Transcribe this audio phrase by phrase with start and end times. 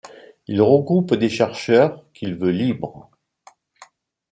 [0.47, 3.11] Il regroupe des chercheurs qu’il veut libres.